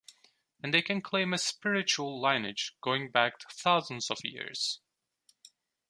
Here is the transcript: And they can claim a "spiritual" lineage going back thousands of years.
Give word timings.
And 0.63 0.73
they 0.73 0.81
can 0.81 1.03
claim 1.03 1.31
a 1.31 1.37
"spiritual" 1.37 2.19
lineage 2.19 2.75
going 2.81 3.11
back 3.11 3.39
thousands 3.51 4.09
of 4.09 4.17
years. 4.23 4.79